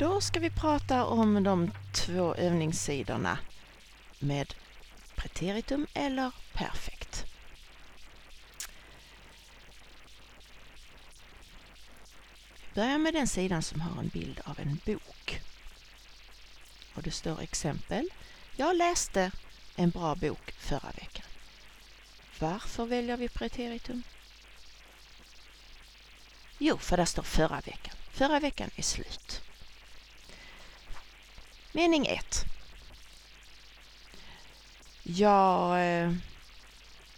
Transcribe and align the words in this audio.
Då 0.00 0.20
ska 0.20 0.40
vi 0.40 0.50
prata 0.50 1.04
om 1.04 1.42
de 1.42 1.70
två 1.92 2.34
övningssidorna 2.34 3.38
med 4.18 4.54
preteritum 5.16 5.86
eller 5.94 6.30
perfekt. 6.52 7.24
Börja 12.74 12.98
med 12.98 13.14
den 13.14 13.28
sidan 13.28 13.62
som 13.62 13.80
har 13.80 14.00
en 14.02 14.08
bild 14.08 14.40
av 14.44 14.60
en 14.60 14.80
bok. 14.86 15.40
Och 16.94 17.02
det 17.02 17.10
står 17.10 17.40
exempel. 17.40 18.08
Jag 18.56 18.76
läste 18.76 19.30
en 19.76 19.90
bra 19.90 20.14
bok 20.14 20.52
förra 20.58 20.90
veckan. 20.90 21.26
Varför 22.38 22.86
väljer 22.86 23.16
vi 23.16 23.28
preteritum? 23.28 24.02
Jo, 26.58 26.78
för 26.78 26.96
där 26.96 27.04
står 27.04 27.22
förra 27.22 27.60
veckan. 27.60 27.94
Förra 28.10 28.40
veckan 28.40 28.70
är 28.76 28.82
slut. 28.82 29.42
Mening 31.72 32.06
1. 32.06 32.44
Jag... 35.02 35.86
Eh, 35.86 36.12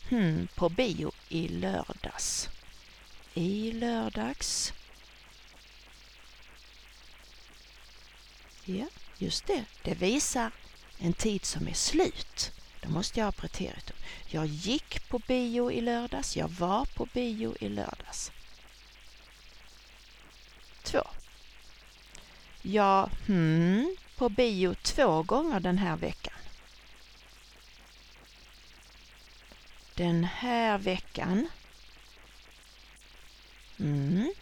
hmm, 0.09 0.49
på 0.55 0.69
bio 0.69 1.13
i 1.29 1.49
lördags. 1.49 2.49
I 3.35 3.73
lördags. 3.73 4.73
Ja, 8.65 8.87
just 9.19 9.47
det. 9.47 9.65
Det 9.83 9.95
visar 9.95 10.51
en 10.99 11.13
tid 11.13 11.45
som 11.45 11.69
är 11.69 11.75
slut. 11.75 12.53
Då 12.81 12.89
måste 12.89 13.21
jag 13.21 13.27
ha 13.27 13.33
preteritum. 13.33 13.97
Jag 14.27 14.47
gick 14.47 15.09
på 15.09 15.19
bio 15.19 15.71
i 15.71 15.81
lördags. 15.81 16.37
Jag 16.37 16.49
var 16.49 16.85
på 16.85 17.07
bio 17.13 17.57
i 17.61 17.69
lördags. 17.69 18.33
2. 20.83 21.03
Jag, 22.63 23.11
hmm, 23.27 23.97
på 24.17 24.29
bio 24.29 24.75
två 24.75 25.23
gånger 25.23 25.61
den 25.61 25.79
här 25.79 25.97
veckan. 25.97 26.35
Den 29.95 30.25
här 30.25 30.79
veckan. 30.79 31.49
Mm, 33.79 34.33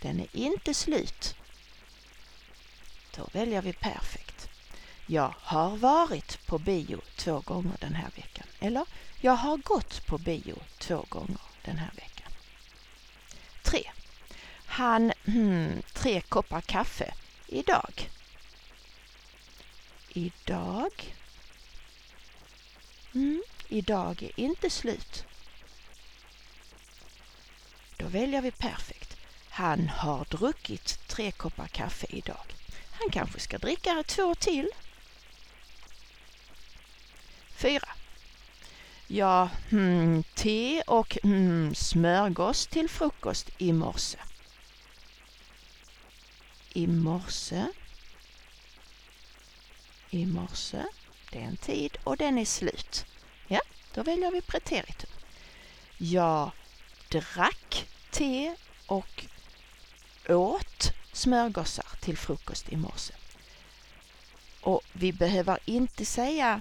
den 0.00 0.20
är 0.20 0.28
inte 0.32 0.74
slut. 0.74 1.34
Då 3.16 3.28
väljer 3.32 3.62
vi 3.62 3.72
perfekt. 3.72 4.48
Jag 5.06 5.34
har 5.40 5.76
varit 5.76 6.46
på 6.46 6.58
bio 6.58 7.00
två 7.16 7.40
gånger 7.40 7.76
den 7.80 7.94
här 7.94 8.10
veckan. 8.16 8.46
Eller, 8.60 8.86
jag 9.20 9.32
har 9.32 9.56
gått 9.56 10.06
på 10.06 10.18
bio 10.18 10.58
två 10.78 11.04
gånger 11.08 11.40
den 11.64 11.78
här 11.78 11.90
veckan. 11.94 12.32
3. 13.62 13.90
Han, 14.66 15.12
hmm, 15.24 15.82
tre 15.92 16.20
koppar 16.20 16.60
kaffe 16.60 17.14
idag. 17.46 18.10
Idag. 20.12 21.14
Mm, 23.14 23.42
idag 23.68 24.22
är 24.22 24.40
inte 24.40 24.70
slut. 24.70 25.24
Då 27.96 28.06
väljer 28.06 28.42
vi 28.42 28.50
perfekt. 28.50 29.16
Han 29.50 29.88
har 29.88 30.24
druckit 30.24 30.98
tre 31.08 31.30
koppar 31.30 31.66
kaffe 31.66 32.06
idag. 32.10 32.54
Han 32.92 33.10
kanske 33.10 33.40
ska 33.40 33.58
dricka 33.58 34.04
två 34.06 34.34
till. 34.34 34.68
Fyra. 37.56 37.88
Ja, 39.06 39.48
hmm, 39.70 40.22
te 40.34 40.82
och 40.82 41.18
hmm, 41.22 41.74
smörgås 41.74 42.66
till 42.66 42.88
frukost 42.88 43.50
i 43.58 43.72
morse. 43.72 44.18
I 46.72 46.86
morse. 46.86 47.66
I 50.10 50.26
morse. 50.26 50.84
Det 51.30 51.38
är 51.38 51.42
en 51.42 51.56
tid 51.56 51.96
och 52.04 52.16
den 52.16 52.38
är 52.38 52.44
slut. 52.44 53.06
Ja, 53.48 53.60
då 53.94 54.02
väljer 54.02 54.30
vi 54.30 54.40
preteritum. 54.40 55.10
Jag 55.98 56.50
drack 57.08 57.88
te 58.10 58.54
och 58.86 59.26
åt 60.28 60.92
smörgåsar 61.12 61.86
till 62.00 62.16
frukost 62.16 62.68
i 62.68 62.76
morse. 62.76 63.14
Och 64.60 64.80
vi 64.92 65.12
behöver 65.12 65.58
inte 65.64 66.04
säga 66.04 66.60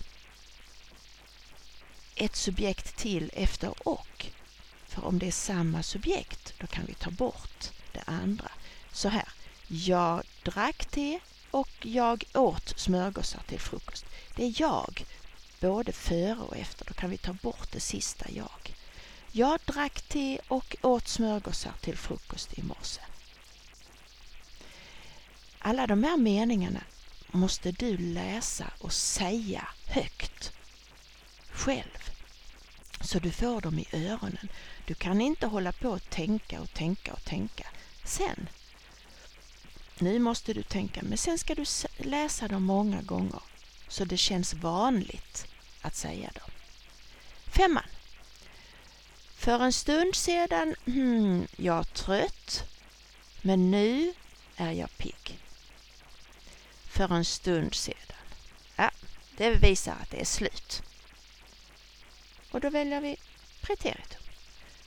ett 2.16 2.36
subjekt 2.36 2.98
till 2.98 3.32
efter 3.34 3.88
och. 3.88 4.26
För 4.88 5.06
om 5.06 5.20
det 5.20 5.28
är 5.28 5.32
samma 5.32 5.84
subjekt, 5.84 6.54
då 6.59 6.68
kan 6.68 6.86
vi 6.86 6.94
ta 6.94 7.12
bort 7.12 7.70
det 7.92 8.04
andra. 8.06 8.52
Så 8.92 9.09
här, 9.09 9.28
jag 9.68 10.24
drack 10.44 10.86
te 10.86 11.20
och 11.52 11.70
jag 11.82 12.24
åt 12.34 12.80
smörgåsar 12.80 13.42
till 13.48 13.60
frukost. 13.60 14.06
Det 14.36 14.44
är 14.44 14.54
jag, 14.62 15.06
både 15.60 15.92
före 15.92 16.40
och 16.40 16.58
efter. 16.58 16.86
Då 16.86 16.94
kan 16.94 17.10
vi 17.10 17.18
ta 17.18 17.34
bort 17.34 17.72
det 17.72 17.80
sista 17.80 18.26
jag. 18.30 18.76
Jag 19.32 19.59
drack 19.66 20.02
te 20.02 20.40
och 20.48 20.76
åt 20.82 21.08
smörgåsar 21.08 21.74
till 21.82 21.98
frukost 21.98 22.58
i 22.58 22.64
morse. 22.64 23.02
Alla 25.59 25.88
de 25.88 26.04
här 26.04 26.18
meningarna 26.18 26.84
måste 27.32 27.72
du 27.72 27.98
läsa 27.98 28.66
och 28.80 28.94
säga 28.94 29.68
högt 29.86 30.54
själv 31.52 32.09
så 33.02 33.20
du 33.20 33.32
får 33.32 33.62
dem 33.62 33.80
i 33.80 33.88
öronen. 33.94 34.50
Du 34.86 34.94
kan 34.94 35.22
inte 35.22 35.48
hålla 35.48 35.72
på 35.72 35.90
och 35.90 36.09
tänka 36.09 36.62
och 36.62 36.74
tänka 36.74 37.14
och 37.14 37.24
tänka. 37.24 37.68
Sen, 38.04 38.50
nu 40.02 40.20
måste 40.20 40.54
du 40.54 40.64
tänka, 40.64 41.02
men 41.04 41.18
sen 41.18 41.38
ska 41.38 41.56
du 41.56 41.66
läsa 41.98 42.48
dem 42.48 42.64
många 42.64 43.02
gånger 43.02 43.42
så 43.88 44.06
det 44.06 44.18
känns 44.18 44.54
vanligt 44.54 45.48
att 45.82 45.96
säga 45.96 46.32
dem. 46.36 46.52
Femman. 47.48 47.90
För 49.36 49.59
en 49.59 49.74
stund 49.74 50.16
sedan, 50.16 50.76
hmm, 50.86 51.48
jag 51.58 51.94
trött, 51.94 52.64
men 53.42 53.72
nu 53.72 54.14
är 54.56 54.72
jag 54.72 54.98
pigg 54.98 55.40
för 56.90 57.14
en 57.14 57.26
stund 57.26 57.76
sedan. 57.76 58.18
Ja, 58.76 58.92
det 59.38 59.50
visar 59.50 59.96
att 60.02 60.09
det 60.12 60.22
är 60.22 60.26
slut. 60.26 60.84
Och 62.52 62.62
då 62.62 62.70
väljer 62.70 63.02
vi 63.02 63.18
preteritum. 63.62 64.22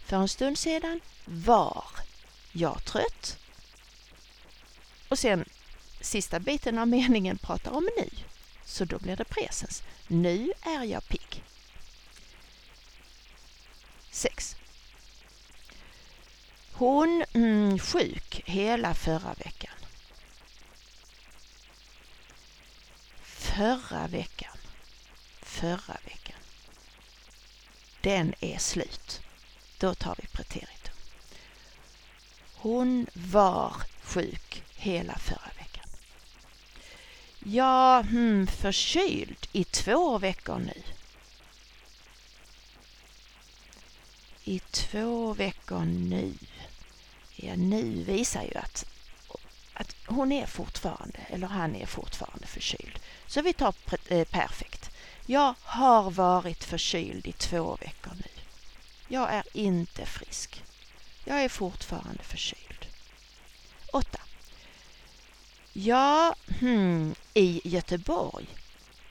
För 0.04 0.16
en 0.16 0.28
stund 0.28 0.58
sedan 0.58 1.00
var 1.24 1.84
jag 2.52 2.84
trött. 2.84 3.38
Och 5.12 5.18
sen 5.18 5.44
sista 6.00 6.40
biten 6.40 6.78
av 6.78 6.88
meningen 6.88 7.38
pratar 7.38 7.70
om 7.70 7.88
nu. 7.96 8.08
Så 8.64 8.84
då 8.84 8.98
blir 8.98 9.16
det 9.16 9.24
presens. 9.24 9.82
Nu 10.06 10.52
är 10.62 10.84
jag 10.84 11.08
pigg. 11.08 11.44
6. 14.10 14.56
Hon 16.72 17.24
mm, 17.32 17.78
sjuk 17.78 18.42
hela 18.44 18.94
förra 18.94 19.34
veckan. 19.34 19.74
förra 23.22 24.06
veckan. 24.06 24.56
Förra 25.42 25.96
veckan. 26.04 26.40
Den 28.00 28.34
är 28.40 28.58
slut. 28.58 29.20
Då 29.78 29.94
tar 29.94 30.16
vi 30.18 30.26
preteritum. 30.26 30.94
Hon 32.54 33.06
var 33.14 33.76
sjuk 34.02 34.62
hela 34.82 35.18
förra 35.18 35.50
veckan. 35.58 35.86
Ja, 37.38 38.02
hmm, 38.02 38.46
förkyld 38.46 39.46
i 39.52 39.64
två 39.64 40.18
veckor 40.18 40.58
nu. 40.58 40.82
I 44.44 44.58
två 44.58 45.34
veckor 45.34 45.84
nu. 45.84 46.34
Ja, 47.36 47.56
nu 47.56 48.04
visar 48.04 48.42
ju 48.42 48.54
att, 48.54 48.84
att 49.74 49.96
hon 50.06 50.32
är 50.32 50.46
fortfarande, 50.46 51.18
eller 51.28 51.46
han 51.46 51.76
är 51.76 51.86
fortfarande 51.86 52.46
förkyld. 52.46 52.98
Så 53.26 53.42
vi 53.42 53.52
tar 53.52 53.74
eh, 54.08 54.24
perfekt. 54.24 54.90
Jag 55.26 55.54
har 55.62 56.10
varit 56.10 56.64
förkyld 56.64 57.26
i 57.26 57.32
två 57.32 57.76
veckor 57.80 58.12
nu. 58.14 58.42
Jag 59.08 59.32
är 59.32 59.44
inte 59.52 60.06
frisk. 60.06 60.64
Jag 61.24 61.44
är 61.44 61.48
fortfarande 61.48 62.22
förkyld. 62.22 62.86
8. 63.92 64.18
Ja, 65.72 66.34
hmm, 66.60 67.14
i 67.34 67.60
Göteborg 67.64 68.46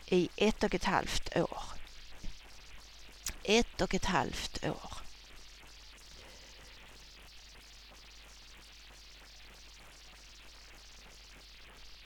i 0.05 0.29
ett 0.35 0.63
och 0.63 0.75
ett 0.75 0.83
halvt 0.83 1.37
år. 1.37 1.63
Ett 3.43 3.81
och 3.81 3.93
ett 3.93 4.05
halvt 4.05 4.65
år. 4.65 4.91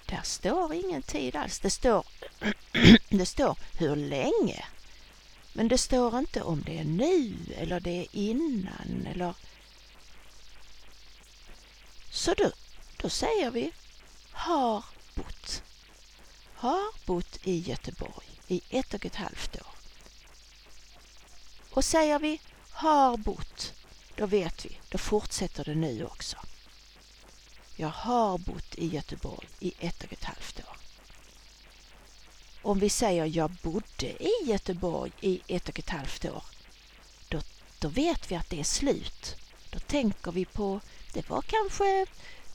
Där 0.06 0.22
står 0.24 0.74
ingen 0.74 1.02
tid 1.02 1.36
alls. 1.36 1.60
Det 1.60 1.70
står, 1.70 2.06
det 3.10 3.26
står 3.26 3.58
hur 3.78 3.96
länge. 3.96 4.66
Men 5.54 5.68
det 5.68 5.78
står 5.78 6.20
inte 6.20 6.42
om 6.42 6.64
det 6.66 6.80
är 6.80 6.84
nu 6.84 7.36
eller 7.58 7.80
det 7.80 8.00
är 8.00 8.08
innan 8.12 9.08
eller... 9.12 9.34
Så 12.12 12.34
då, 12.34 12.52
då 12.98 13.10
säger 13.10 13.52
vi 13.52 13.72
har 14.46 14.84
bott. 15.16 15.64
Har 16.56 17.06
bott 17.06 17.40
i 17.44 17.60
Göteborg 17.60 18.28
i 18.48 18.62
ett 18.70 18.94
och 18.94 19.06
ett 19.06 19.16
halvt 19.16 19.56
år. 19.56 19.68
Och 21.70 21.86
säger 21.86 22.20
vi 22.20 22.42
har 22.72 23.18
bott, 23.18 23.74
då 24.16 24.26
vet 24.26 24.66
vi, 24.66 24.80
då 24.90 24.98
fortsätter 24.98 25.64
det 25.64 25.76
nu 25.76 26.06
också. 26.06 26.38
Jag 27.76 27.90
har 27.90 28.38
bott 28.38 28.76
i 28.76 28.88
Göteborg 28.88 29.48
i 29.60 29.74
ett 29.80 30.04
och 30.04 30.14
ett 30.14 30.24
halvt 30.24 30.60
år. 30.60 30.78
Om 32.62 32.80
vi 32.80 32.90
säger 32.90 33.26
jag 33.26 33.52
bodde 33.52 34.24
i 34.24 34.34
Göteborg 34.46 35.12
i 35.22 35.42
ett 35.48 35.70
och 35.70 35.80
ett 35.80 35.90
halvt 35.90 36.26
år, 36.26 36.44
då, 37.30 37.42
då 37.80 37.88
vet 37.88 38.32
vi 38.32 38.36
att 38.36 38.50
det 38.50 38.60
är 38.60 38.64
slut. 38.64 39.36
Då 39.70 39.80
tänker 39.80 40.32
vi 40.32 40.46
på, 40.46 40.80
det 41.14 41.30
var 41.30 41.42
kanske 41.42 42.06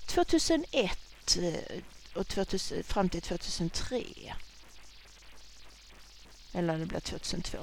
2001 0.07 1.10
Eh, 1.37 1.83
och 2.15 2.29
2000, 2.29 2.83
fram 2.85 3.09
till 3.09 3.23
2003. 3.23 4.05
Eller 6.53 6.79
det 6.79 6.87
blir 6.87 7.01
2002. 7.01 7.59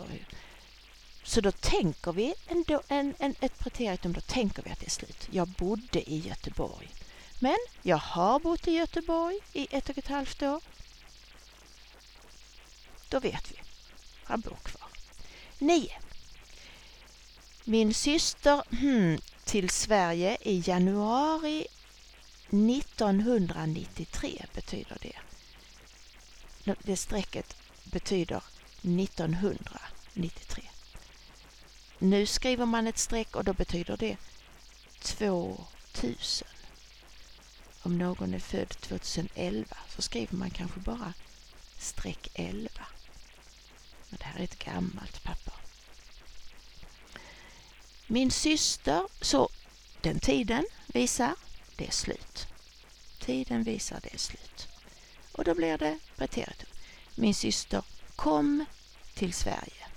Så 1.24 1.42
då 1.42 1.52
tänker 1.52 2.12
vi 2.12 2.34
ändå 2.48 2.82
en, 2.88 3.14
en, 3.20 3.36
ett 3.40 3.60
preteritum, 3.60 4.14
då 4.14 4.22
tänker 4.22 4.64
vi 4.64 4.70
att 4.70 4.80
det 4.80 4.86
är 4.86 4.90
slut. 4.90 5.28
Jag 5.32 5.48
bodde 5.48 6.12
i 6.12 6.20
Göteborg. 6.20 6.90
Men 7.40 7.58
jag 7.82 7.98
har 7.98 8.40
bott 8.40 8.68
i 8.68 8.72
Göteborg 8.72 9.40
i 9.54 9.68
ett 9.72 9.90
och 9.90 9.98
ett 9.98 10.08
halvt 10.08 10.44
år. 10.44 10.64
Då 13.10 13.20
vet 13.20 13.52
vi. 13.52 13.56
Han 14.24 14.42
bor 14.42 14.58
kvar. 14.64 14.88
9. 15.58 15.98
Min 17.64 17.94
syster 17.94 18.64
hmm, 18.70 19.18
till 19.46 19.70
Sverige 19.70 20.38
i 20.42 20.64
januari 20.66 21.68
1993 22.50 24.46
betyder 24.54 24.98
det. 25.02 25.16
Det 26.84 26.98
strecket 26.98 27.58
betyder 27.84 28.44
1993. 28.82 30.64
Nu 32.00 32.26
skriver 32.26 32.66
man 32.66 32.88
ett 32.88 32.98
streck 32.98 33.36
och 33.36 33.44
då 33.44 33.54
betyder 33.54 33.98
det 33.98 34.18
2000. 35.02 36.48
Om 37.84 37.98
någon 37.98 38.34
är 38.34 38.40
född 38.40 38.70
2011 38.70 39.78
så 39.90 40.02
skriver 40.02 40.36
man 40.38 40.50
kanske 40.50 40.80
bara 40.80 41.14
streck 41.78 42.28
11. 42.34 42.70
Men 44.10 44.18
det 44.18 44.26
här 44.26 44.40
är 44.40 44.44
ett 44.44 44.66
gammalt 44.66 45.24
papper. 45.24 45.54
Min 48.08 48.32
syster, 48.32 49.08
så 49.22 49.50
den 50.02 50.20
tiden 50.20 50.66
visar 50.88 51.36
det 51.78 51.88
är 51.88 51.92
slut. 51.92 52.48
Tiden 53.20 53.64
visar 53.64 54.00
det 54.04 54.14
är 54.14 54.18
slut. 54.18 54.68
Och 55.32 55.44
då 55.44 55.56
blir 55.56 55.78
det 55.78 56.00
preteritum. 56.16 56.70
Min 57.16 57.36
syster 57.36 57.84
kom 58.16 58.66
till 59.14 59.34
Sverige 59.34 59.88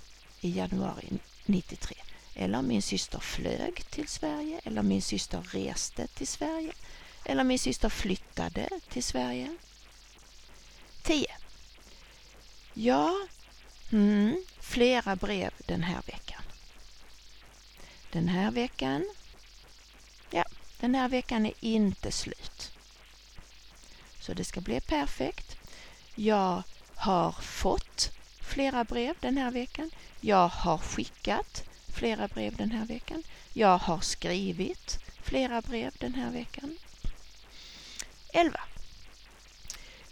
i 0.41 0.49
januari 0.57 1.09
93. 1.45 1.97
Eller 2.35 2.61
min 2.61 2.81
syster 2.81 3.19
flög 3.19 3.83
till 3.89 4.07
Sverige. 4.07 4.61
Eller 4.63 4.83
min 4.83 5.01
syster 5.01 5.41
reste 5.41 6.07
till 6.07 6.27
Sverige. 6.27 6.73
Eller 7.25 7.43
min 7.43 7.59
syster 7.59 7.89
flyttade 7.89 8.69
till 8.89 9.03
Sverige. 9.03 9.57
10. 11.03 11.25
Ja, 12.73 13.15
mm, 13.91 14.45
flera 14.59 15.15
brev 15.15 15.53
den 15.65 15.83
här 15.83 16.01
veckan. 16.05 16.41
Den 18.11 18.27
här 18.27 18.51
veckan, 18.51 19.09
den 20.81 20.95
här 20.95 21.09
veckan 21.09 21.45
är 21.45 21.53
inte 21.59 22.11
slut. 22.11 22.71
Så 24.19 24.33
det 24.33 24.43
ska 24.43 24.61
bli 24.61 24.81
perfekt. 24.81 25.57
Jag 26.15 26.63
har 26.95 27.31
fått 27.31 28.11
flera 28.41 28.83
brev 28.83 29.15
den 29.19 29.37
här 29.37 29.51
veckan. 29.51 29.91
Jag 30.21 30.47
har 30.47 30.77
skickat 30.77 31.63
flera 31.87 32.27
brev 32.27 32.55
den 32.55 32.71
här 32.71 32.85
veckan. 32.85 33.23
Jag 33.53 33.77
har 33.77 33.99
skrivit 33.99 34.99
flera 35.23 35.61
brev 35.61 35.93
den 35.99 36.13
här 36.13 36.31
veckan. 36.31 36.77
11. 38.33 38.59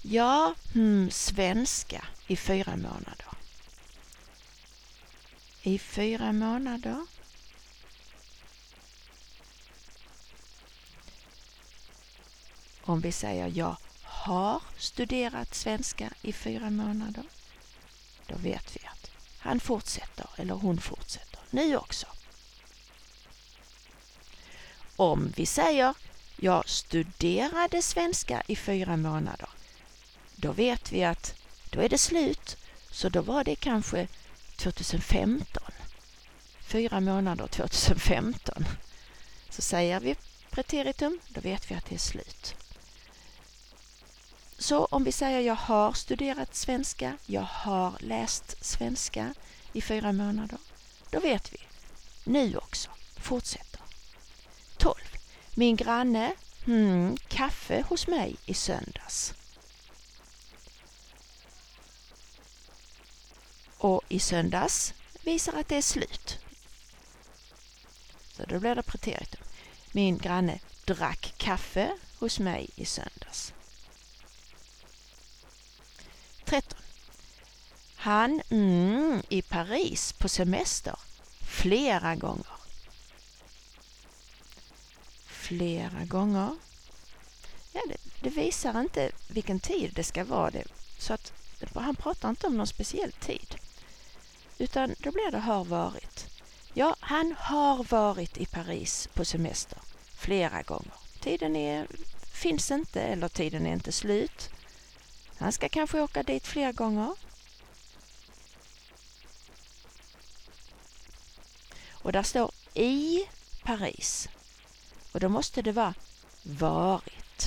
Ja, 0.01 0.55
hmm, 0.73 1.11
svenska 1.11 2.05
i 2.27 2.35
fyra 2.35 2.75
månader. 2.75 3.27
I 5.61 5.79
fyra 5.79 6.31
månader. 6.31 7.05
Om 12.89 13.01
vi 13.01 13.11
säger 13.11 13.47
jag 13.47 13.75
har 14.03 14.61
studerat 14.77 15.55
svenska 15.55 16.09
i 16.21 16.33
fyra 16.33 16.69
månader, 16.69 17.23
då 18.27 18.35
vet 18.37 18.75
vi 18.75 18.87
att 18.87 19.11
han 19.39 19.59
fortsätter 19.59 20.29
eller 20.35 20.53
hon 20.53 20.81
fortsätter 20.81 21.39
nu 21.49 21.77
också. 21.77 22.07
Om 24.95 25.33
vi 25.35 25.45
säger 25.45 25.93
jag 26.37 26.69
studerade 26.69 27.81
svenska 27.81 28.43
i 28.47 28.55
fyra 28.55 28.97
månader, 28.97 29.49
då 30.35 30.51
vet 30.51 30.91
vi 30.91 31.03
att 31.03 31.35
då 31.69 31.81
är 31.81 31.89
det 31.89 31.97
slut. 31.97 32.57
Så 32.91 33.09
då 33.09 33.21
var 33.21 33.43
det 33.43 33.55
kanske 33.55 34.07
2015. 34.57 35.63
Fyra 36.61 36.99
månader 36.99 37.47
2015. 37.47 38.65
Så 39.49 39.61
säger 39.61 39.99
vi 39.99 40.15
preteritum, 40.49 41.19
då 41.27 41.41
vet 41.41 41.71
vi 41.71 41.75
att 41.75 41.85
det 41.85 41.95
är 41.95 41.99
slut. 41.99 42.55
Så 44.59 44.85
om 44.85 45.03
vi 45.03 45.11
säger 45.11 45.39
jag 45.39 45.55
har 45.55 45.93
studerat 45.93 46.55
svenska, 46.55 47.17
jag 47.25 47.41
har 47.41 47.93
läst 47.99 48.65
svenska 48.65 49.33
i 49.73 49.81
fyra 49.81 50.11
månader, 50.11 50.57
då 51.09 51.19
vet 51.19 51.53
vi. 51.53 51.57
Nu 52.23 52.57
också. 52.57 52.89
Fortsätter. 53.17 53.81
12. 54.77 54.95
Min 55.55 55.75
granne, 55.75 56.33
hmm, 56.65 57.17
kaffe 57.17 57.85
hos 57.89 58.07
mig 58.07 58.35
i 58.45 58.53
söndags. 58.53 59.33
Och 63.77 64.01
i 64.09 64.19
söndags 64.19 64.93
visar 65.23 65.53
att 65.53 65.67
det 65.67 65.75
är 65.75 65.81
slut. 65.81 66.39
Så 68.37 68.43
då 68.45 68.59
blir 68.59 68.75
det 68.75 68.83
preteritum. 68.83 69.41
Min 69.91 70.17
granne 70.17 70.59
drack 70.85 71.33
kaffe 71.37 71.91
hos 72.19 72.39
mig 72.39 72.69
i 72.75 72.85
söndags. 72.85 73.53
13. 76.49 76.79
Han 77.95 78.41
mm, 78.49 79.21
i 79.29 79.41
Paris 79.41 80.13
på 80.13 80.29
semester 80.29 80.99
flera 81.41 82.15
gånger. 82.15 82.57
Flera 85.25 86.05
gånger. 86.05 86.55
Ja, 87.73 87.81
det, 87.87 87.97
det 88.21 88.29
visar 88.29 88.81
inte 88.81 89.11
vilken 89.27 89.59
tid 89.59 89.91
det 89.95 90.03
ska 90.03 90.23
vara. 90.23 90.51
Det, 90.51 90.63
så 90.99 91.13
att 91.13 91.33
han 91.75 91.95
pratar 91.95 92.29
inte 92.29 92.47
om 92.47 92.57
någon 92.57 92.67
speciell 92.67 93.11
tid. 93.11 93.55
Utan 94.57 94.95
då 94.99 95.11
blir 95.11 95.31
det 95.31 95.39
har 95.39 95.65
varit. 95.65 96.27
Ja, 96.73 96.95
han 96.99 97.35
har 97.39 97.83
varit 97.83 98.37
i 98.37 98.45
Paris 98.45 99.09
på 99.13 99.25
semester 99.25 99.79
flera 100.15 100.61
gånger. 100.61 100.93
Tiden 101.19 101.55
är, 101.55 101.87
finns 102.31 102.71
inte 102.71 103.01
eller 103.01 103.27
tiden 103.27 103.65
är 103.65 103.73
inte 103.73 103.91
slut. 103.91 104.49
Han 105.39 105.51
ska 105.51 105.69
kanske 105.69 106.01
åka 106.01 106.23
dit 106.23 106.47
fler 106.47 106.73
gånger. 106.73 107.15
Och 111.91 112.11
där 112.11 112.23
står 112.23 112.51
i 112.73 113.27
Paris. 113.63 114.29
Och 115.11 115.19
då 115.19 115.29
måste 115.29 115.61
det 115.61 115.71
vara 115.71 115.93
varit. 116.43 117.45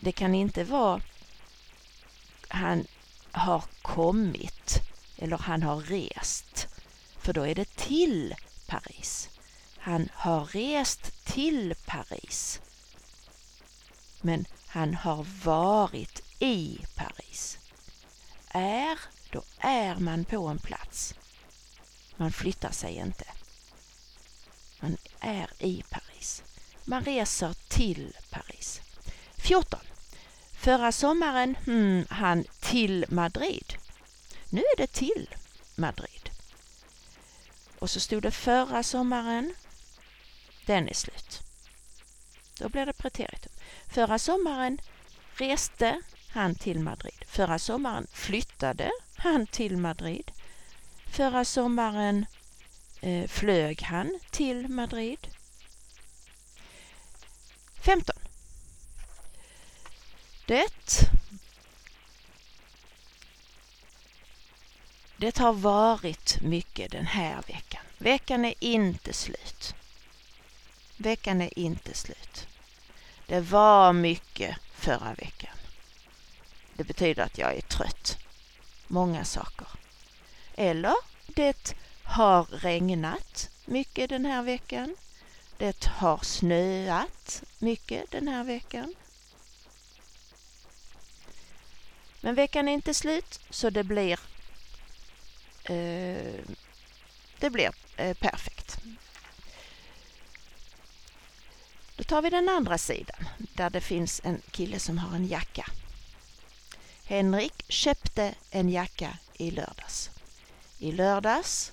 Det 0.00 0.12
kan 0.12 0.34
inte 0.34 0.64
vara 0.64 1.00
han 2.48 2.86
har 3.32 3.64
kommit 3.82 4.80
eller 5.16 5.38
han 5.38 5.62
har 5.62 5.80
rest. 5.80 6.66
För 7.18 7.32
då 7.32 7.46
är 7.46 7.54
det 7.54 7.76
till 7.76 8.34
Paris. 8.66 9.28
Han 9.78 10.08
har 10.12 10.44
rest 10.44 11.24
till 11.24 11.74
Paris. 11.86 12.60
Men 14.20 14.46
han 14.74 14.94
har 14.94 15.26
varit 15.44 16.22
i 16.38 16.78
Paris. 16.94 17.58
Är, 18.48 18.98
då 19.30 19.42
är 19.58 19.96
man 19.96 20.24
på 20.24 20.46
en 20.46 20.58
plats. 20.58 21.14
Man 22.16 22.32
flyttar 22.32 22.70
sig 22.70 22.94
inte. 22.94 23.24
Man 24.80 24.96
är 25.20 25.50
i 25.58 25.84
Paris. 25.90 26.42
Man 26.84 27.04
reser 27.04 27.54
till 27.68 28.16
Paris. 28.30 28.80
14. 29.36 29.80
Förra 30.52 30.92
sommaren 30.92 31.56
hmm, 31.64 32.06
han 32.10 32.44
till 32.60 33.04
Madrid. 33.08 33.74
Nu 34.50 34.60
är 34.60 34.76
det 34.76 34.92
till 34.92 35.34
Madrid. 35.74 36.30
Och 37.78 37.90
så 37.90 38.00
stod 38.00 38.22
det 38.22 38.30
förra 38.30 38.82
sommaren. 38.82 39.54
Den 40.66 40.88
är 40.88 40.94
slut. 40.94 41.42
Då 42.58 42.68
blir 42.68 42.86
det 42.86 42.92
preteritum. 42.92 43.53
Förra 43.94 44.18
sommaren 44.18 44.78
reste 45.34 46.02
han 46.28 46.54
till 46.54 46.80
Madrid. 46.80 47.24
Förra 47.26 47.58
sommaren 47.58 48.06
flyttade 48.12 48.90
han 49.16 49.46
till 49.46 49.76
Madrid. 49.76 50.30
Förra 51.06 51.44
sommaren 51.44 52.26
eh, 53.00 53.28
flög 53.28 53.82
han 53.82 54.20
till 54.30 54.68
Madrid. 54.68 55.28
15. 57.82 58.16
Det 60.46 61.08
Det 65.16 65.38
har 65.38 65.52
varit 65.52 66.40
mycket 66.40 66.92
den 66.92 67.06
här 67.06 67.42
veckan. 67.46 67.82
Veckan 67.98 68.44
är 68.44 68.54
inte 68.60 69.12
slut. 69.12 69.74
Veckan 70.96 71.40
är 71.40 71.58
inte 71.58 71.94
slut. 71.94 72.48
Det 73.26 73.40
var 73.40 73.92
mycket 73.92 74.56
förra 74.74 75.14
veckan. 75.14 75.56
Det 76.74 76.84
betyder 76.84 77.22
att 77.22 77.38
jag 77.38 77.56
är 77.56 77.60
trött. 77.60 78.18
Många 78.86 79.24
saker. 79.24 79.66
Eller 80.54 80.94
det 81.26 81.74
har 82.02 82.44
regnat 82.44 83.50
mycket 83.64 84.10
den 84.10 84.26
här 84.26 84.42
veckan. 84.42 84.96
Det 85.58 85.84
har 85.86 86.18
snöat 86.18 87.42
mycket 87.58 88.10
den 88.10 88.28
här 88.28 88.44
veckan. 88.44 88.94
Men 92.20 92.34
veckan 92.34 92.68
är 92.68 92.72
inte 92.72 92.94
slut 92.94 93.40
så 93.50 93.70
det 93.70 93.84
blir 93.84 94.20
eh, 95.64 96.44
det 97.38 97.50
blir 97.50 97.70
eh, 97.96 98.16
perfekt. 98.16 98.53
Då 102.04 102.08
tar 102.08 102.22
vi 102.22 102.30
den 102.30 102.48
andra 102.48 102.78
sidan 102.78 103.28
där 103.38 103.70
det 103.70 103.80
finns 103.80 104.20
en 104.24 104.42
kille 104.50 104.78
som 104.78 104.98
har 104.98 105.16
en 105.16 105.26
jacka. 105.26 105.66
Henrik 107.04 107.64
köpte 107.68 108.34
en 108.50 108.68
jacka 108.68 109.18
i 109.34 109.50
lördags. 109.50 110.10
I 110.78 110.92
lördags, 110.92 111.72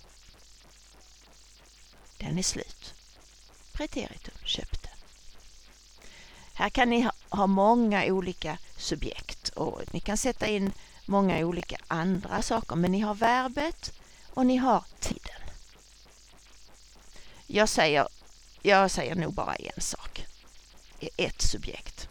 den 2.17 2.37
är 2.37 2.43
slut. 2.43 2.93
Preteritum 3.73 4.33
köpte. 4.45 4.89
Här 6.53 6.69
kan 6.69 6.89
ni 6.89 7.09
ha 7.29 7.47
många 7.47 8.05
olika 8.05 8.57
subjekt 8.77 9.49
och 9.49 9.81
ni 9.91 9.99
kan 9.99 10.17
sätta 10.17 10.47
in 10.47 10.71
många 11.05 11.45
olika 11.45 11.77
andra 11.87 12.41
saker 12.41 12.75
men 12.75 12.91
ni 12.91 12.99
har 12.99 13.15
verbet 13.15 13.93
och 14.33 14.45
ni 14.45 14.57
har 14.57 14.83
tiden. 14.99 15.41
Jag 17.47 17.69
säger, 17.69 18.07
jag 18.61 18.91
säger 18.91 19.15
nog 19.15 19.33
bara 19.33 19.55
en 19.55 19.81
sak. 19.81 20.25
Ett 21.17 21.41
subjekt. 21.41 22.09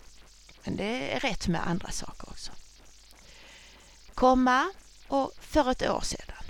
Men 0.64 0.76
det 0.76 1.12
är 1.12 1.20
rätt 1.20 1.48
med 1.48 1.66
andra 1.66 1.90
saker 1.90 2.28
också. 2.28 2.52
Komma 4.14 4.72
och 5.08 5.32
för 5.40 5.70
ett 5.70 5.82
år 5.82 6.00
sedan. 6.00 6.44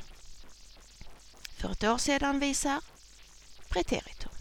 För 1.56 1.72
ett 1.72 1.84
år 1.84 1.98
sedan 1.98 2.40
visar 2.40 2.80
preteritum. 3.68 4.32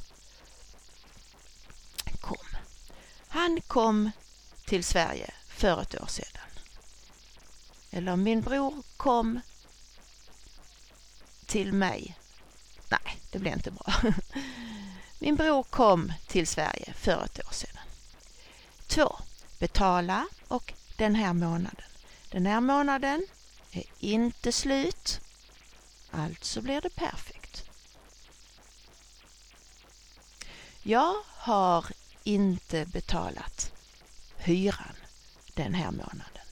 Kom. 2.22 2.48
Han 3.28 3.62
kom 3.62 4.12
till 4.66 4.84
Sverige 4.84 5.34
för 5.48 5.82
ett 5.82 6.02
år 6.02 6.08
sedan. 6.08 6.42
Eller 7.92 8.16
min 8.16 8.42
bror 8.42 8.84
kom 8.98 9.42
till 11.46 11.74
mig. 11.74 12.18
Nej, 12.90 13.20
det 13.32 13.40
blev 13.40 13.54
inte 13.54 13.72
bra. 13.72 13.94
Min 15.20 15.36
bror 15.36 15.64
kom 15.64 16.14
till 16.28 16.48
Sverige 16.48 16.94
för 16.94 17.26
ett 17.26 17.48
år 17.48 17.54
sedan. 17.54 17.78
2. 18.88 19.20
Betala 19.60 20.28
och 20.48 20.74
den 20.98 21.16
här 21.16 21.34
månaden. 21.34 21.86
Den 22.32 22.46
här 22.46 22.62
månaden 22.62 23.28
är 23.72 23.84
inte 24.00 24.52
slut. 24.52 25.20
Alltså 26.12 26.62
blir 26.62 26.82
det 26.82 26.96
perfekt. 26.96 27.70
Jag 30.84 31.16
har 31.26 31.86
inte 32.24 32.86
betalat 32.86 33.72
hyran 34.38 34.96
den 35.54 35.74
här 35.74 35.92
månaden. 35.92 36.48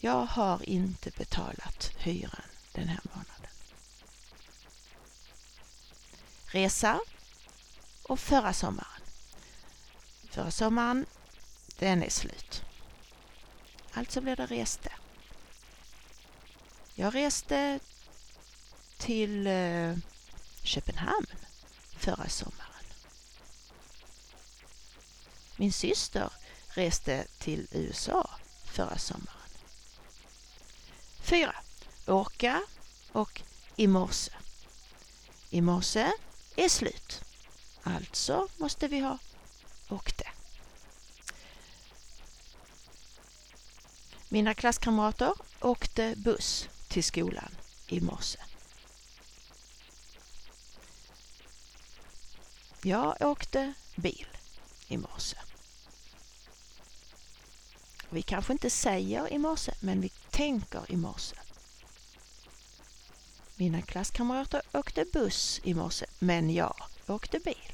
Jag 0.00 0.26
har 0.26 0.68
inte 0.68 1.10
betalat 1.10 1.90
hyran 1.98 2.42
den 2.72 2.88
här 2.88 3.00
månaden. 3.04 3.31
Resa 6.52 7.00
och 8.02 8.20
förra 8.20 8.52
sommaren. 8.52 9.02
Förra 10.30 10.50
sommaren, 10.50 11.06
den 11.78 12.02
är 12.02 12.10
slut. 12.10 12.64
Alltså 13.92 14.20
blir 14.20 14.36
det 14.36 14.46
reste. 14.46 14.92
Jag 16.94 17.14
reste 17.14 17.80
till 18.98 19.46
eh, 19.46 19.96
Köpenhamn 20.62 21.26
förra 21.96 22.28
sommaren. 22.28 22.84
Min 25.56 25.72
syster 25.72 26.32
reste 26.68 27.26
till 27.38 27.68
USA 27.72 28.30
förra 28.64 28.98
sommaren. 28.98 29.50
4. 31.20 31.54
Åka 32.06 32.62
och 33.12 33.42
i 33.76 33.86
morse. 33.86 34.32
I 35.50 35.60
morse 35.60 36.12
är 36.56 36.68
slut. 36.68 37.24
Alltså 37.82 38.48
måste 38.56 38.88
vi 38.88 39.00
ha 39.00 39.18
åkte. 39.88 40.24
Mina 44.28 44.54
klasskamrater 44.54 45.34
åkte 45.60 46.14
buss 46.16 46.68
till 46.88 47.04
skolan 47.04 47.56
i 47.88 48.00
morse. 48.00 48.38
Jag 52.82 53.16
åkte 53.20 53.72
bil 53.96 54.26
i 54.88 54.96
morse. 54.96 55.36
Vi 58.10 58.22
kanske 58.22 58.52
inte 58.52 58.70
säger 58.70 59.32
i 59.32 59.38
morse, 59.38 59.72
men 59.80 60.00
vi 60.00 60.08
tänker 60.08 60.92
i 60.92 60.96
morse. 60.96 61.36
Mina 63.62 63.82
klasskamrater 63.82 64.62
åkte 64.72 65.04
buss 65.12 65.60
i 65.64 65.74
morse, 65.74 66.06
men 66.18 66.50
jag 66.50 66.74
åkte 67.06 67.38
bil. 67.38 67.72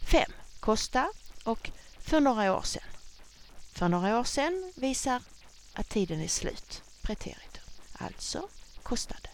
5. 0.00 0.32
Kosta 0.60 1.12
och 1.44 1.70
för 1.98 2.20
några 2.20 2.56
år 2.56 2.62
sedan. 2.62 2.88
För 3.72 3.88
några 3.88 4.18
år 4.20 4.24
sedan 4.24 4.72
visar 4.76 5.22
att 5.72 5.88
tiden 5.88 6.20
är 6.20 6.28
slut. 6.28 6.82
Preteritum. 7.02 7.64
Alltså 7.92 8.48
kostade. 8.82 9.30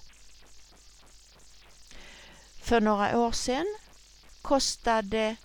För 2.60 2.80
några 2.80 3.18
år 3.18 3.32
sedan 3.32 3.76
kostade 4.42 5.36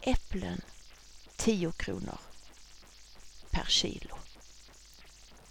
äpplen 0.00 0.60
10 1.36 1.72
kronor 1.72 2.18
per 3.50 3.64
kilo. 3.68 4.16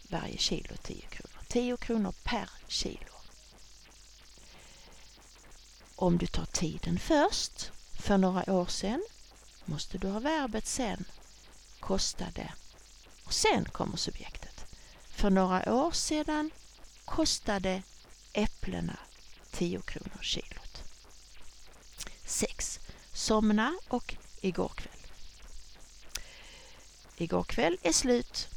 Varje 0.10 0.38
kilo 0.38 0.76
10 0.84 1.02
kronor. 1.02 1.35
10 1.56 1.78
kronor 1.78 2.14
per 2.24 2.50
kilo. 2.68 3.16
Om 5.96 6.18
du 6.18 6.28
tar 6.28 6.46
tiden 6.46 7.00
först, 7.00 7.72
för 8.00 8.18
några 8.18 8.54
år 8.54 8.66
sedan, 8.66 9.04
måste 9.66 9.98
du 9.98 10.08
ha 10.08 10.20
verbet 10.20 10.68
sen, 10.68 11.06
kostade 11.80 12.54
och 13.26 13.34
sen 13.34 13.66
kommer 13.66 13.98
subjektet. 13.98 14.66
För 15.10 15.30
några 15.30 15.74
år 15.74 15.92
sedan 15.92 16.52
kostade 17.06 17.84
äpplena 18.34 18.98
10 19.52 19.82
kronor 19.82 20.22
kilot. 20.22 20.84
6. 22.26 22.80
Somna 23.14 23.80
och 23.88 24.16
igår 24.42 24.72
kväll. 24.76 25.00
Igår 27.18 27.44
kväll 27.44 27.78
är 27.82 27.94
slut. 27.94 28.55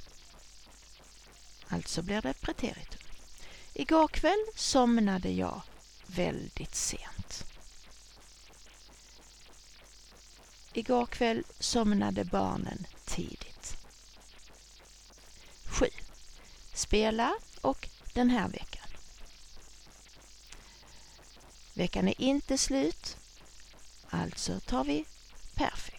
Alltså 1.69 2.03
blir 2.03 2.23
det 2.23 2.41
preteritum. 2.41 3.01
Igår 3.75 4.09
kväll 4.09 4.45
somnade 4.55 5.31
jag 5.31 5.63
väldigt 6.07 6.75
sent. 6.75 7.45
Igår 10.73 11.07
kväll 11.07 11.45
somnade 11.61 12.25
barnen 12.25 12.87
tidigt. 13.05 13.77
7. 15.65 15.87
Spela 16.75 17.35
och 17.61 17.89
den 18.15 18.31
här 18.31 18.49
veckan. 18.49 18.89
Veckan 21.75 22.09
är 22.09 22.21
inte 22.21 22.59
slut, 22.59 23.17
alltså 24.11 24.61
tar 24.61 24.85
vi 24.85 25.05
perfekt. 25.55 25.98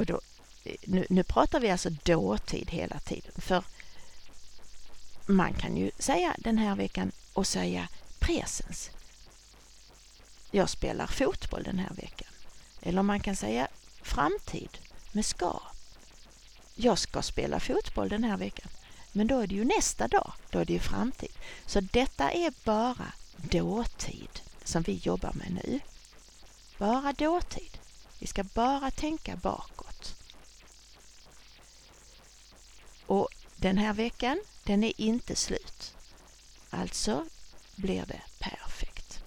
Och 0.00 0.06
då, 0.06 0.20
nu, 0.84 1.06
nu 1.10 1.22
pratar 1.22 1.60
vi 1.60 1.70
alltså 1.70 1.90
dåtid 1.90 2.70
hela 2.70 2.98
tiden. 2.98 3.32
För 3.36 3.64
man 5.26 5.54
kan 5.54 5.76
ju 5.76 5.90
säga 5.98 6.36
den 6.38 6.58
här 6.58 6.76
veckan 6.76 7.12
och 7.32 7.46
säga 7.46 7.88
presens. 8.18 8.90
jag 10.50 10.70
spelar 10.70 11.06
fotboll 11.06 11.62
den 11.62 11.78
här 11.78 11.94
veckan. 11.94 12.28
Eller 12.82 13.02
man 13.02 13.20
kan 13.20 13.36
säga 13.36 13.68
framtid 14.02 14.78
med 15.12 15.26
ska. 15.26 15.60
Jag 16.74 16.98
ska 16.98 17.22
spela 17.22 17.60
fotboll 17.60 18.08
den 18.08 18.24
här 18.24 18.36
veckan. 18.36 18.68
Men 19.12 19.26
då 19.26 19.40
är 19.40 19.46
det 19.46 19.54
ju 19.54 19.64
nästa 19.64 20.08
dag, 20.08 20.32
då 20.50 20.58
är 20.58 20.64
det 20.64 20.72
ju 20.72 20.80
framtid. 20.80 21.32
Så 21.66 21.80
detta 21.80 22.30
är 22.30 22.52
bara 22.64 23.12
dåtid 23.36 24.40
som 24.64 24.82
vi 24.82 24.94
jobbar 24.94 25.32
med 25.32 25.52
nu. 25.52 25.80
Bara 26.78 27.12
dåtid. 27.12 27.78
Vi 28.20 28.26
ska 28.26 28.44
bara 28.44 28.90
tänka 28.90 29.36
bakåt. 29.36 30.14
Och 33.06 33.28
den 33.56 33.78
här 33.78 33.92
veckan, 33.92 34.40
den 34.64 34.84
är 34.84 35.00
inte 35.00 35.36
slut. 35.36 35.96
Alltså 36.70 37.26
blir 37.76 38.06
det 38.06 38.22
perfekt. 38.38 39.24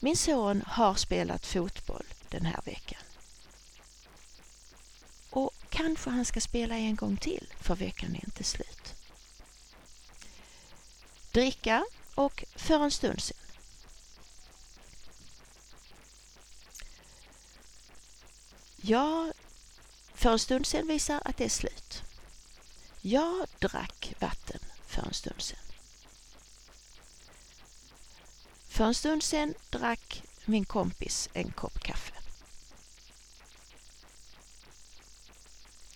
Min 0.00 0.16
son 0.16 0.62
har 0.66 0.94
spelat 0.94 1.46
fotboll 1.46 2.06
den 2.28 2.46
här 2.46 2.60
veckan. 2.64 3.02
Och 5.30 5.50
kanske 5.68 6.10
han 6.10 6.24
ska 6.24 6.40
spela 6.40 6.76
en 6.76 6.96
gång 6.96 7.16
till, 7.16 7.52
för 7.60 7.74
veckan 7.74 8.14
är 8.14 8.24
inte 8.24 8.44
slut. 8.44 8.94
Dricka 11.32 11.84
och 12.14 12.44
för 12.56 12.84
en 12.84 12.90
stund 12.90 13.22
sedan. 13.22 13.41
Jag 18.76 19.32
för 20.14 20.32
en 20.32 20.38
stund 20.38 20.66
sedan 20.66 20.86
visar 20.86 21.22
att 21.24 21.36
det 21.36 21.44
är 21.44 21.48
slut. 21.48 22.02
Jag 23.00 23.46
drack 23.58 24.14
vatten 24.20 24.60
för 24.86 25.02
en 25.02 25.14
stund 25.14 25.42
sedan. 25.42 25.58
För 28.68 28.84
en 28.84 28.94
stund 28.94 29.22
sedan 29.22 29.54
drack 29.70 30.22
min 30.44 30.64
kompis 30.64 31.28
en 31.32 31.52
kopp 31.52 31.80
kaffe. 31.80 32.12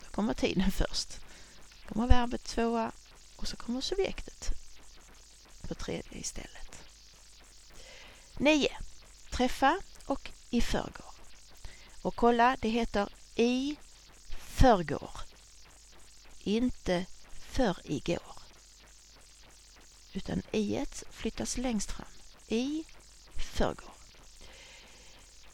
Då 0.04 0.10
kommer 0.10 0.34
tiden 0.34 0.70
först. 0.76 1.20
Då 1.82 1.94
kommer 1.94 2.08
verbet 2.08 2.44
tvåa 2.44 2.92
och 3.36 3.48
så 3.48 3.56
kommer 3.56 3.80
subjektet 3.80 4.50
på 5.68 5.74
tredje 5.74 6.18
istället. 6.18 6.82
9. 8.38 8.68
Träffa 9.30 9.80
och 10.06 10.30
i 10.50 10.60
förrgår. 10.60 11.15
Och 12.06 12.16
kolla, 12.16 12.56
det 12.60 12.68
heter 12.68 13.08
i 13.34 13.76
förrgår. 14.38 15.10
Inte 16.38 17.06
för 17.30 17.76
igår. 17.84 18.34
Utan 20.12 20.42
i 20.52 20.84
flyttas 21.10 21.56
längst 21.56 21.92
fram. 21.92 22.08
I 22.48 22.84
förrgår. 23.36 23.94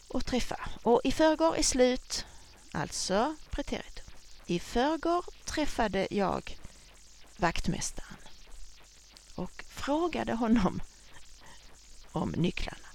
Och 0.09 0.27
träffa. 0.27 0.71
Och 0.83 1.01
i 1.05 1.13
förrgår 1.13 1.57
är 1.57 1.63
slut, 1.63 2.27
alltså 2.73 3.37
preteritum. 3.51 4.07
I 4.47 4.59
förrgår 4.59 5.25
träffade 5.45 6.09
jag 6.11 6.59
vaktmästaren 7.37 8.17
och 9.35 9.65
frågade 9.69 10.33
honom 10.33 10.83
om 12.13 12.31
nycklarna. 12.31 12.92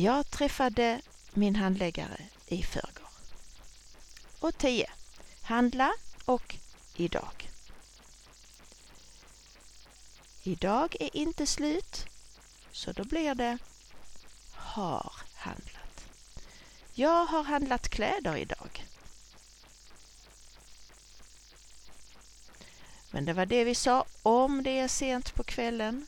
Jag 0.00 0.30
träffade 0.30 1.00
min 1.30 1.56
handläggare 1.56 2.20
i 2.46 2.62
förrgår. 2.62 3.08
Och 4.38 4.58
10. 4.58 4.90
Handla 5.42 5.92
och 6.24 6.56
idag. 6.96 7.50
Idag 10.42 10.96
är 11.00 11.16
inte 11.16 11.46
slut, 11.46 12.06
så 12.72 12.92
då 12.92 13.04
blir 13.04 13.34
det 13.34 13.58
har 14.54 15.12
handlat. 15.34 16.04
Jag 16.92 17.24
har 17.24 17.42
handlat 17.42 17.88
kläder 17.88 18.36
idag. 18.36 18.86
Men 23.10 23.24
det 23.24 23.32
var 23.32 23.46
det 23.46 23.64
vi 23.64 23.74
sa, 23.74 24.04
om 24.22 24.62
det 24.62 24.78
är 24.78 24.88
sent 24.88 25.34
på 25.34 25.44
kvällen 25.44 26.06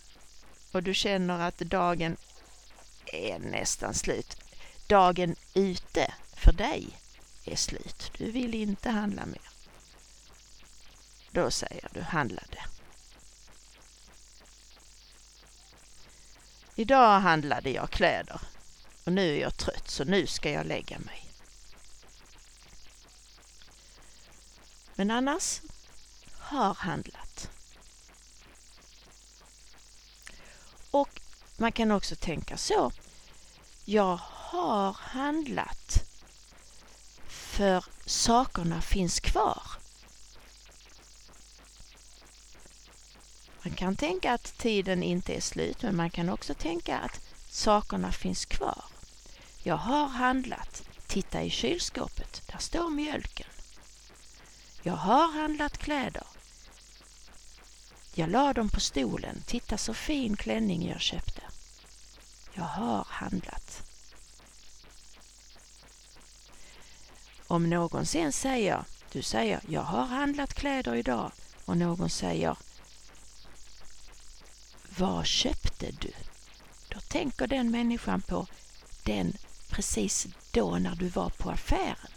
och 0.73 0.83
du 0.83 0.95
känner 0.95 1.49
att 1.49 1.59
dagen 1.59 2.17
är 3.13 3.39
nästan 3.39 3.95
slut. 3.95 4.37
Dagen 4.87 5.37
ute 5.55 6.15
för 6.37 6.53
dig 6.53 6.99
är 7.45 7.57
slut. 7.57 8.13
Du 8.19 8.31
vill 8.31 8.55
inte 8.55 8.91
handla 8.91 9.27
mer. 9.27 9.49
Då 11.31 11.51
säger 11.51 11.89
du 11.93 12.01
handlade. 12.03 12.65
Idag 16.75 17.21
handlade 17.21 17.71
jag 17.71 17.91
kläder 17.91 18.41
och 19.05 19.13
nu 19.13 19.37
är 19.37 19.41
jag 19.41 19.57
trött 19.57 19.91
så 19.91 20.05
nu 20.05 20.27
ska 20.27 20.51
jag 20.51 20.67
lägga 20.67 20.99
mig. 20.99 21.27
Men 24.95 25.11
annars 25.11 25.61
har 26.39 26.75
handlat. 26.75 27.51
Och 30.91 31.21
man 31.63 31.73
kan 31.73 31.91
också 31.91 32.17
tänka 32.17 32.57
så. 32.57 32.93
Jag 33.85 34.21
har 34.23 34.93
handlat 34.93 36.05
för 37.27 37.85
sakerna 38.07 38.81
finns 38.81 39.21
kvar. 39.21 39.63
Man 43.63 43.75
kan 43.75 43.97
tänka 43.97 44.33
att 44.33 44.59
tiden 44.59 45.03
inte 45.03 45.35
är 45.35 45.41
slut 45.41 45.83
men 45.83 45.97
man 45.97 46.11
kan 46.11 46.29
också 46.29 46.55
tänka 46.55 46.99
att 46.99 47.21
sakerna 47.51 48.13
finns 48.13 48.45
kvar. 48.45 48.85
Jag 49.63 49.77
har 49.77 50.07
handlat. 50.07 50.83
Titta 51.07 51.43
i 51.43 51.51
kylskåpet, 51.51 52.43
där 52.47 52.59
står 52.59 52.91
mjölken. 52.91 53.49
Jag 54.83 54.97
har 54.97 55.33
handlat 55.33 55.79
kläder. 55.79 56.27
Jag 58.15 58.31
la 58.31 58.53
dem 58.53 58.69
på 58.69 58.81
stolen. 58.81 59.43
Titta 59.47 59.79
så 59.79 59.95
fin 59.95 60.37
klänning 60.37 60.89
jag 60.89 61.01
köpte. 61.01 61.32
Jag 62.55 62.65
har 62.65 63.07
handlat. 63.09 63.83
Om 67.47 67.71
någon 67.71 68.07
sen 68.07 68.33
säger, 68.33 68.85
du 69.13 69.23
säger 69.23 69.61
jag 69.69 69.83
har 69.83 70.05
handlat 70.07 70.55
kläder 70.55 70.95
idag 70.95 71.33
och 71.65 71.77
någon 71.77 72.11
säger 72.11 72.57
vad 74.99 75.27
köpte 75.27 75.91
du? 75.91 76.13
Då 76.89 77.01
tänker 77.01 77.47
den 77.47 77.71
människan 77.71 78.23
på 78.23 78.47
den 79.03 79.37
precis 79.69 80.27
då 80.51 80.79
när 80.79 80.95
du 80.95 81.09
var 81.09 81.31
på 81.31 81.51
affären. 81.51 82.11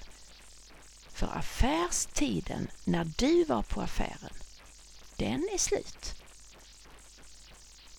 För 1.09 1.37
affärstiden 1.37 2.67
när 2.83 3.05
du 3.17 3.43
var 3.43 3.61
på 3.63 3.81
affären, 3.81 4.33
den 5.15 5.49
är 5.53 5.57
slut. 5.57 6.15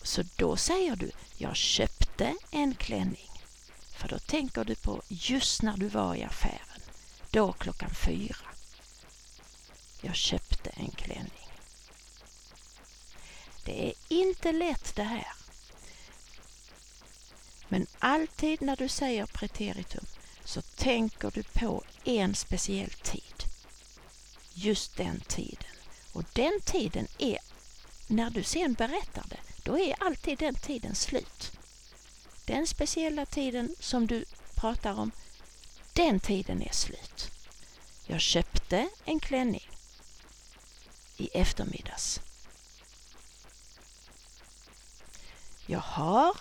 Så 0.03 0.23
då 0.37 0.57
säger 0.57 0.97
du, 0.97 1.11
jag 1.37 1.57
köpte 1.57 1.96
inte 2.19 2.35
en 2.51 2.75
klänning. 2.75 3.31
För 3.97 4.09
då 4.09 4.19
tänker 4.19 4.65
du 4.65 4.75
på 4.75 5.03
just 5.09 5.63
när 5.63 5.77
du 5.77 5.89
var 5.89 6.15
i 6.15 6.25
affären. 6.25 6.81
Då 7.31 7.53
klockan 7.53 7.91
fyra. 7.91 8.37
Jag 10.01 10.15
köpte 10.15 10.71
en 10.71 10.91
klänning. 10.91 11.49
Det 13.65 13.89
är 13.89 13.95
inte 14.09 14.53
lätt 14.53 14.97
det 14.97 15.03
här. 15.03 15.33
Men 17.69 17.87
alltid 17.99 18.63
när 18.63 18.77
du 18.77 18.89
säger 18.89 19.27
preteritum 19.27 20.05
så 20.45 20.63
tänker 20.63 21.31
du 21.31 21.43
på 21.43 21.85
en 22.05 22.35
speciell 22.35 22.91
tid. 22.91 23.45
Just 24.55 24.97
den 24.97 25.21
tiden. 25.21 25.75
Och 26.13 26.25
den 26.33 26.61
tiden 26.65 27.07
är, 27.19 27.39
när 28.07 28.31
du 28.31 28.43
sen 28.43 28.73
berättar 28.73 29.25
det, 29.29 29.41
då 29.65 29.79
är 29.79 30.03
alltid 30.03 30.39
den 30.39 30.55
tiden 30.55 30.95
slut. 30.95 31.56
Den 32.47 32.67
speciella 32.67 33.27
tiden 33.27 33.75
som 33.81 34.07
du 34.07 34.25
pratar 34.55 34.95
om, 34.95 35.11
den 35.93 36.21
tiden 36.21 36.63
är 36.63 36.73
slut. 36.73 37.31
Jag 38.07 38.21
köpte 38.21 38.89
en 39.05 39.21
klänning 39.21 39.71
i 41.17 41.29
eftermiddags. 41.29 42.21
Jag 45.67 45.81
har 45.81 46.37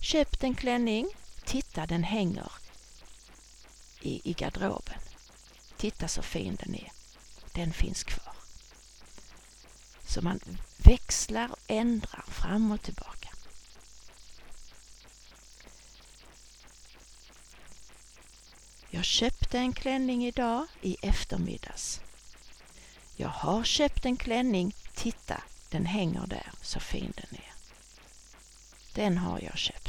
köpt 0.00 0.44
en 0.44 0.54
klänning. 0.54 1.08
Titta, 1.44 1.86
den 1.86 2.02
hänger 2.04 2.52
i, 4.00 4.30
i 4.30 4.32
garderoben. 4.32 4.98
Titta 5.76 6.08
så 6.08 6.22
fin 6.22 6.56
den 6.56 6.74
är. 6.74 6.92
Den 7.52 7.72
finns 7.72 8.04
kvar. 8.04 8.34
Så 10.06 10.22
man 10.22 10.40
växlar 10.76 11.52
och 11.52 11.58
ändrar 11.66 12.24
fram 12.28 12.72
och 12.72 12.82
tillbaka. 12.82 13.25
Köpte 19.06 19.58
en 19.58 19.72
klänning 19.72 20.26
idag 20.26 20.66
i 20.82 20.96
eftermiddags. 21.02 22.00
Jag 23.16 23.28
har 23.28 23.64
köpt 23.64 24.04
en 24.04 24.16
klänning. 24.16 24.74
Titta, 24.94 25.42
den 25.70 25.86
hänger 25.86 26.26
där 26.26 26.50
så 26.62 26.80
fin 26.80 27.12
den 27.16 27.40
är. 27.40 27.52
Den 28.94 29.18
har 29.18 29.40
jag 29.40 29.58
köpt. 29.58 29.85